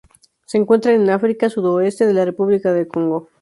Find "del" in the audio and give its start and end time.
2.73-2.87